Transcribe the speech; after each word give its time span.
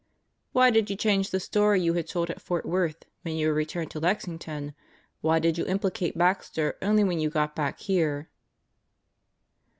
"Why 0.51 0.71
did 0.71 0.89
you 0.89 0.95
change 0.95 1.29
the 1.29 1.39
story 1.39 1.79
you 1.79 1.93
had 1.93 2.07
told 2.07 2.31
at 2.31 2.41
Fort 2.41 2.65
Worth 2.65 3.05
when 3.21 3.35
you 3.35 3.49
were 3.49 3.53
returned 3.53 3.91
to 3.91 3.99
Lexington? 3.99 4.73
Why 5.21 5.37
did 5.37 5.59
you 5.59 5.65
implicate 5.67 6.17
Baxter 6.17 6.75
only 6.81 7.03
when 7.03 7.19
you 7.19 7.29
got 7.29 7.55
back 7.55 7.77
here?" 7.81 8.27